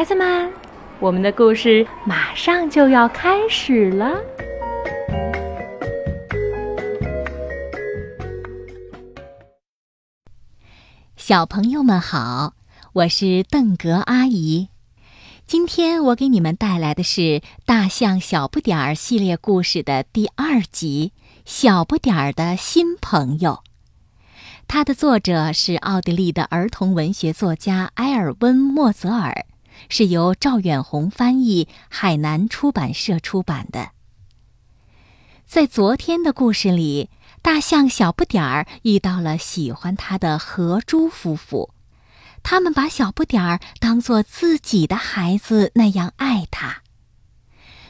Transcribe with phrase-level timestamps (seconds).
[0.00, 0.50] 孩子们，
[0.98, 4.18] 我们的故事马上就要开始了。
[11.18, 12.54] 小朋友们好，
[12.94, 14.68] 我是邓格阿姨。
[15.46, 17.20] 今天我给你们带来的是
[17.66, 21.12] 《大象小不点儿》系列故事的第二集
[21.44, 23.50] 《小不点儿的新朋友》。
[24.66, 29.44] 它的作者是奥地利的儿童文学作家埃尔温·莫泽尔，
[29.88, 33.90] 是由赵远红翻译，海南出版社出版的。
[35.46, 37.10] 在昨天的故事里，
[37.42, 41.70] 大象小不点儿遇到了喜欢他的河猪夫妇，
[42.42, 46.82] 他们把小不点儿当做自己的孩子那样爱他。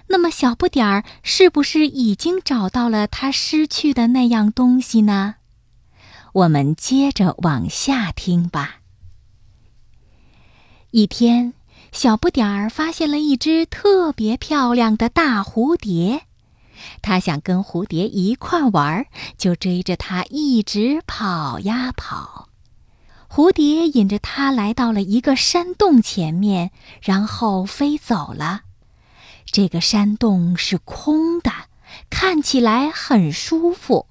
[0.07, 5.37] 那么，小不点儿是不是已经找到了他失去的那样东西呢？
[6.33, 8.81] 我们接着往下听吧。
[10.91, 11.53] 一天，
[11.93, 16.23] 小不点儿发现了一只特别漂亮的大蝴蝶，
[17.03, 22.49] 他想跟蝴蝶一块玩，就追着它一直跑呀跑。
[23.29, 28.63] 蝴蝶引着它来到了一个山洞前面，然后飞走了。
[29.45, 31.53] 这个山洞是空的，
[32.09, 34.07] 看起来很舒服。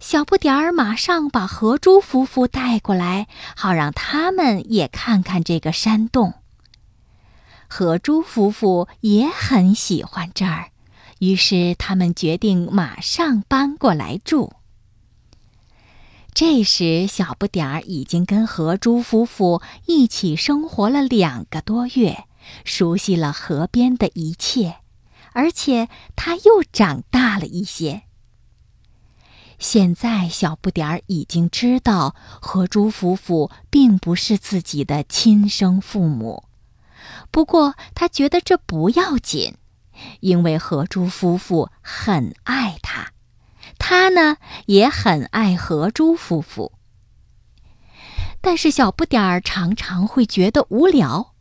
[0.00, 6.34] 小不点儿马上把河猪夫妇带过来，好让他们也看看这个山洞。
[7.68, 10.70] 河猪夫妇也很喜欢这儿，
[11.18, 14.54] 于是他们决定马上搬过来住。
[16.32, 22.24] 这时，小不点儿已经跟河猪夫妇一起生活了两个多月，
[22.64, 24.76] 熟悉了河边的一切，
[25.32, 28.02] 而且他又长大了一些。
[29.58, 36.44] 现在，小不点儿已经知道河猪夫妇并不是自己的亲生父母。
[37.30, 39.56] 不过，他觉得这不要紧，
[40.20, 43.12] 因为河猪夫妇很爱他，
[43.78, 44.36] 他呢
[44.66, 46.72] 也很爱河猪夫妇。
[48.40, 51.34] 但是，小不点儿常常会觉得无聊，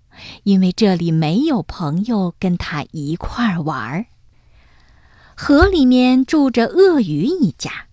[0.44, 4.08] 因为这里没有朋友跟他一块儿玩儿。
[5.36, 7.86] 河里面住着鳄鱼一家。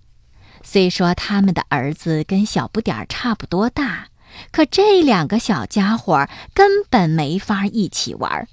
[0.62, 4.08] 虽说他们的儿子跟小不点儿差不多大，
[4.50, 8.49] 可这两个小家伙根本没法一起玩，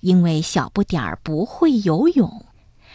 [0.00, 2.46] 因为小不点儿不会游泳。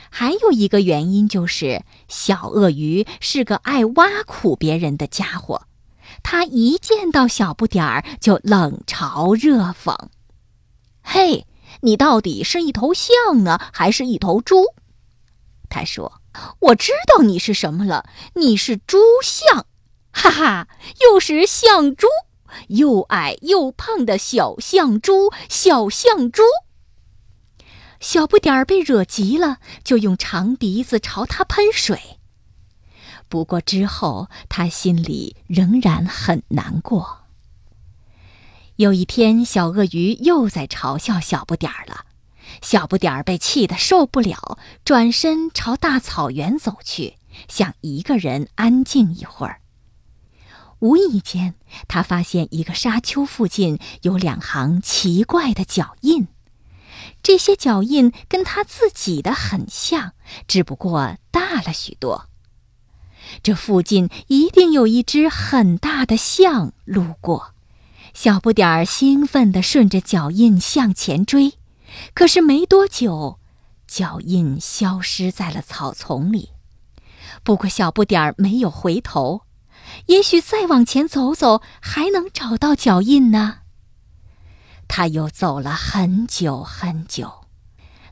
[0.09, 5.63] 还有一个原因就是，小鳄鱼是个爱挖苦别人的家伙，
[6.23, 9.95] 他一见到小不点儿就冷嘲热讽
[11.03, 11.45] ：“嘿，
[11.81, 14.65] 你到底是一头象呢，还是一头猪？”
[15.69, 16.13] 他说。
[16.59, 19.65] 我知道你是什么了，你是猪象，
[20.11, 20.67] 哈哈，
[21.01, 22.07] 又是象猪，
[22.67, 26.43] 又矮又胖的小象猪，小象猪。
[27.99, 32.17] 小不点儿被惹急了，就用长鼻子朝他喷水。
[33.27, 37.25] 不过之后，他心里仍然很难过。
[38.77, 42.05] 有一天，小鳄鱼又在嘲笑小不点儿了。
[42.61, 49.61] 小不点儿被气得受不了，转身朝大草原走去，想一个人安静一会儿。
[50.79, 51.55] 无意间，
[51.87, 56.27] 他发现一个沙丘附近有两行奇怪的脚印，
[57.21, 60.13] 这些脚印跟他自己的很像，
[60.47, 62.29] 只不过大了许多。
[63.43, 67.53] 这附近一定有一只很大的象路过，
[68.13, 71.53] 小不点儿兴奋地顺着脚印向前追。
[72.13, 73.39] 可是没多久，
[73.85, 76.49] 脚印消失在了草丛里。
[77.43, 79.41] 不过小不点儿没有回头，
[80.07, 83.59] 也许再往前走走，还能找到脚印呢。
[84.87, 87.45] 他又走了很久很久，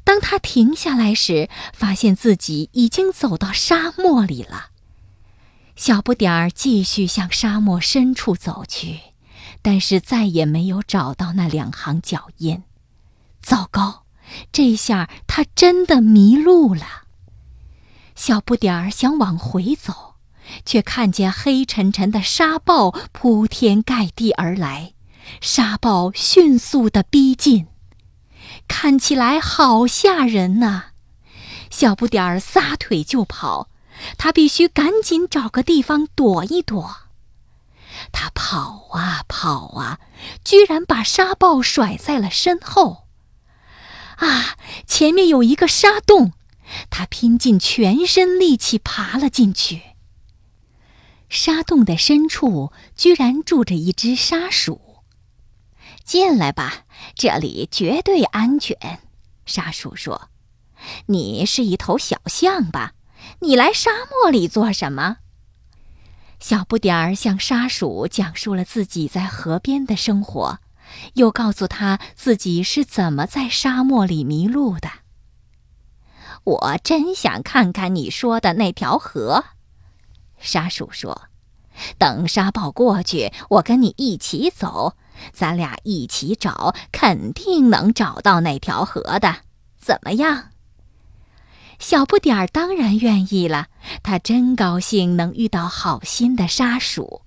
[0.03, 4.67] 当他停下来时，发现自己已经走到沙漠里了。
[5.75, 8.99] 小不点儿继续向沙漠深处走去，
[9.61, 12.63] 但是再也没有找到那两行脚印。
[13.41, 14.03] 糟糕，
[14.51, 17.03] 这下他真的迷路了。
[18.15, 20.15] 小不点儿想往回走，
[20.65, 24.93] 却看见黑沉沉的沙暴铺天盖地而来，
[25.41, 27.67] 沙暴迅速的逼近，
[28.67, 30.91] 看起来好吓人呐！
[31.69, 33.69] 小不点儿撒腿就跑，
[34.17, 36.97] 他必须赶紧找个地方躲一躲。
[38.11, 39.99] 他跑啊跑啊，
[40.43, 43.05] 居然把沙暴甩在了身后。
[44.17, 44.55] 啊！
[44.87, 46.33] 前面有一个沙洞，
[46.89, 49.86] 他拼尽全身力气爬了进去。
[51.29, 55.03] 沙洞的深处居然住着一只沙鼠。
[56.03, 56.85] 进来吧，
[57.15, 58.77] 这里绝对安全。”
[59.45, 60.29] 沙鼠说
[61.07, 62.93] ：“你是一头小象吧？
[63.39, 65.17] 你来沙漠里做什么？”
[66.39, 70.59] 小不点儿向沙鼠讲述了自己在河边的生活，
[71.15, 74.89] 又告诉他自己是怎么在沙漠里迷路的。
[76.43, 79.43] 我真想看看你说的那条河，
[80.39, 81.29] 沙鼠说
[81.97, 84.95] ：“等沙暴过去，我跟你一起走，
[85.33, 89.37] 咱俩一起找，肯定能找到那条河的。
[89.77, 90.49] 怎么样？”
[91.79, 93.67] 小不点儿当然愿意了，
[94.01, 97.21] 他真高兴能遇到好心的沙鼠。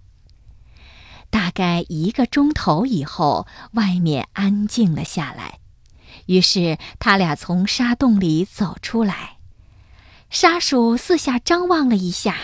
[1.30, 5.60] 大概一个钟头以后，外面安静了下来，
[6.26, 9.36] 于是他俩从沙洞里走出来。
[10.28, 12.36] 沙鼠四下张望了一下，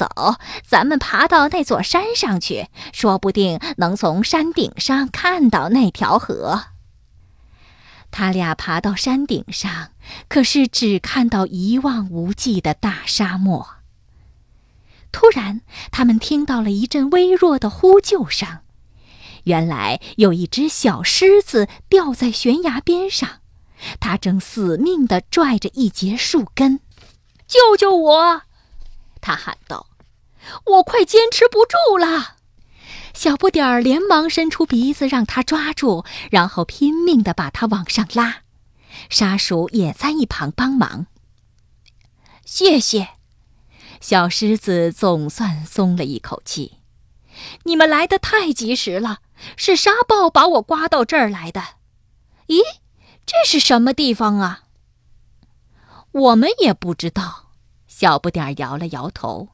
[0.00, 0.36] 走，
[0.66, 6.68] 咱们爬到那座山上去，说不定能从山顶上看到那条河。
[8.10, 9.90] 他俩爬到山顶上，
[10.26, 13.74] 可是只看到一望无际的大沙漠。
[15.12, 15.60] 突然，
[15.92, 18.60] 他们听到了一阵微弱的呼救声，
[19.44, 23.40] 原来有一只小狮子掉在悬崖边上，
[24.00, 26.80] 它正死命地拽着一截树根。
[27.46, 28.42] “救救我！”
[29.20, 29.88] 他喊道
[30.66, 32.36] ，“我快坚持不住了。”
[33.12, 38.42] 小不点儿连忙伸出鼻子让他抓住，然后拼命的把它往上拉。
[39.08, 41.06] 沙鼠也在一旁帮忙。
[42.44, 43.10] 谢谢，
[44.00, 46.78] 小狮子总算松了一口气。
[47.64, 49.18] 你们来的太及时了，
[49.56, 51.62] 是沙暴把我刮到这儿来的。
[52.46, 52.60] 咦，
[53.26, 54.64] 这是什么地方啊？
[56.12, 57.50] 我们也不知道。
[57.86, 59.48] 小不点儿摇了摇头。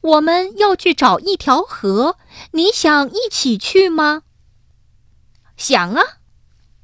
[0.00, 2.16] 我们要去找一条河，
[2.52, 4.22] 你想一起去吗？
[5.56, 6.02] 想啊，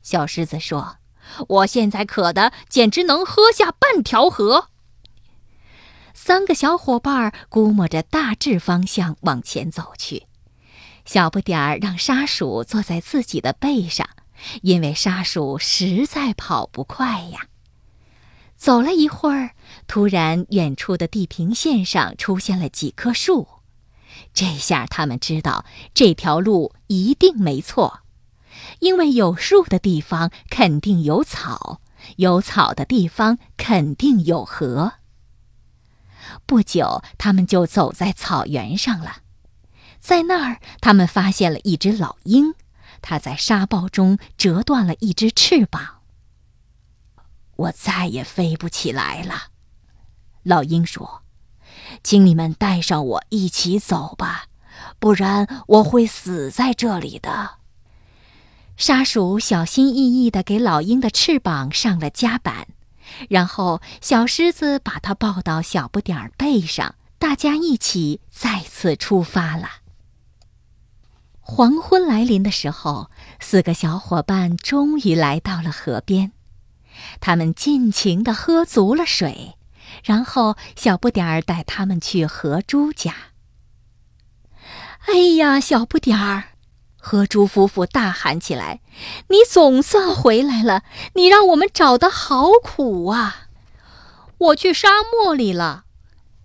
[0.03, 0.97] 小狮子说
[1.49, 4.69] ：“我现在渴的简直能喝下半条河。”
[6.13, 10.27] 三个小伙伴估摸着大致方向往前走去。
[11.05, 14.09] 小不点儿让沙鼠坐在自己的背上，
[14.63, 17.49] 因为沙鼠实在跑不快呀。
[18.65, 19.51] 走了一会儿，
[19.87, 23.47] 突然，远处的地平线上出现了几棵树。
[24.33, 28.01] 这下他们知道这条路一定没错，
[28.79, 31.83] 因为有树的地方肯定有草，
[32.17, 34.95] 有草的地方肯定有河。
[36.47, 39.19] 不久，他们就走在草原上了。
[40.01, 42.55] 在那儿，他们发现了一只老鹰，
[43.03, 45.94] 它在沙暴中折断了一只翅膀。
[47.57, 49.49] 我再也飞不起来了，
[50.43, 51.23] 老鹰说
[52.03, 54.47] ：“请你们带上我一起走吧，
[54.99, 57.59] 不然我会死在这里的。”
[58.77, 62.67] 沙鼠小心翼翼地给老鹰的翅膀上了夹板，
[63.29, 69.69] 然后小狮子把它抱到小不点儿背上，大家一起再次出发了。
[71.41, 76.33] 黄昏来临的时候，四个小伙伴终于来到了河边。
[77.21, 79.57] 他们尽情地喝足了水，
[80.03, 83.15] 然后小不点儿带他们去河猪家。
[85.07, 86.45] 哎呀，小不点儿！
[86.97, 88.81] 河猪夫妇大喊起来
[89.29, 90.85] ：“你总算回来了！
[91.13, 93.49] 你让我们找的好苦啊！”
[94.39, 95.85] 我去沙漠里了，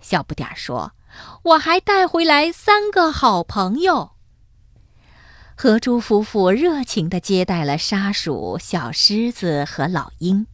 [0.02, 0.92] 小不点儿说
[1.44, 4.12] ：“我还带回来三个好朋友。”
[5.62, 10.48] 河猪夫妇热情地接待了沙鼠、小狮子和老鹰。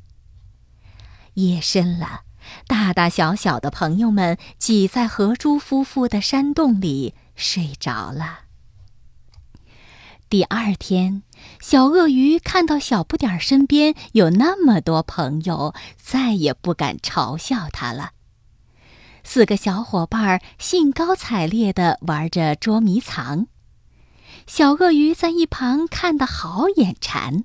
[1.35, 2.21] 夜深了，
[2.65, 8.45] 大大小小的朋友们挤在河猪夫妇的山洞里睡着了。
[10.27, 11.21] 第二天，
[11.61, 18.13] 小鳄鱼看到小不点儿身边有那么多朋友，再也不敢嘲笑他了。
[19.23, 23.45] 四个小伙伴兴高采烈地玩着捉迷藏。
[24.47, 27.43] 小鳄鱼在一旁看得好眼馋，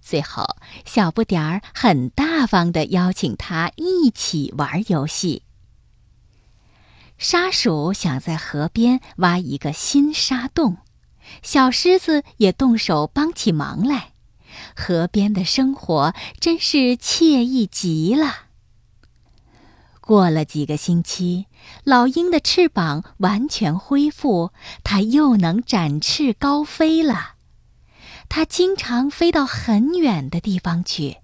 [0.00, 5.42] 最后小不点儿很大方地邀请他一起玩游戏。
[7.16, 10.78] 沙鼠想在河边挖一个新沙洞，
[11.42, 14.12] 小狮子也动手帮起忙来，
[14.74, 18.45] 河边的生活真是惬意极了。
[20.06, 21.46] 过了几个星期，
[21.82, 24.52] 老鹰的翅膀完全恢复，
[24.84, 27.34] 它又能展翅高飞了。
[28.28, 31.16] 它经常飞到很远的地方去，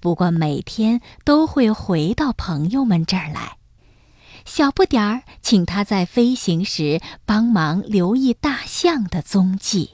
[0.00, 3.58] 不过每天都会回到朋友们这儿来。
[4.46, 9.90] 小不点儿请他在飞行时帮忙留意大象的踪迹。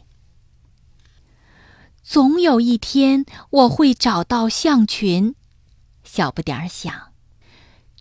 [2.04, 5.34] 总有一天我会找到象群。
[6.04, 7.11] 小不点儿想，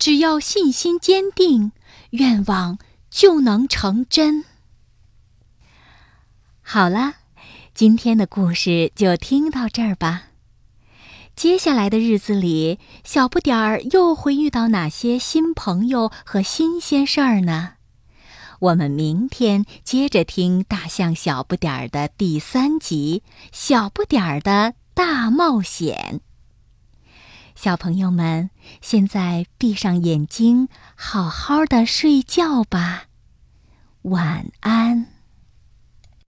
[0.04, 1.70] 只要信心坚定，
[2.10, 2.76] 愿望
[3.08, 4.44] 就能成真。
[6.60, 7.18] 好了，
[7.72, 10.30] 今天的故事就听到这儿吧。
[11.36, 17.74] 接下来的日子里，小不点儿又会遇到哪些新朋友和新鲜事儿呢？
[18.58, 26.20] 我们明天接着听《大象小不点儿》的第三集《小不点儿的大冒险》。
[27.62, 28.50] 小朋友们，
[28.80, 30.66] 现在闭上眼睛，
[30.96, 33.04] 好好的睡觉吧，
[34.02, 35.11] 晚安。